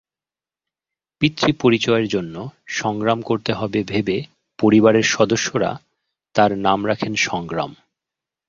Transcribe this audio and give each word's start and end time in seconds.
পিতৃপরিচয়ের 1.21 2.07
জন্য 2.07 2.35
সংগ্রাম 2.71 3.19
করতে 3.21 3.51
হবে 3.53 3.79
ভেবে 3.83 4.17
পরিবারের 4.59 5.05
সদস্যরা 5.07 5.71
তার 6.35 6.51
নাম 6.57 6.79
রাখেন 6.87 7.13
সংগ্রাম। 7.15 7.71